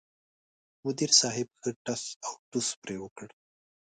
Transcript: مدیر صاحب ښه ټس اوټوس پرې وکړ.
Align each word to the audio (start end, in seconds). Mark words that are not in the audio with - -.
مدیر 0.85 1.11
صاحب 1.21 1.47
ښه 1.61 1.71
ټس 1.83 2.03
اوټوس 2.27 2.67
پرې 2.81 2.95
وکړ. 3.03 3.27